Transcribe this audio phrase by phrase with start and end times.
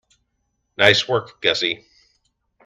[0.79, 1.85] Nice work, Gussie.